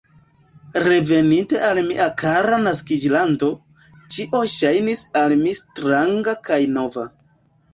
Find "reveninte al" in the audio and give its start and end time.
0.83-1.79